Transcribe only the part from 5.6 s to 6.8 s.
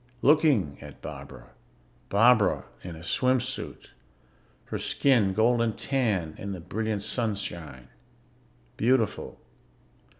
tan in the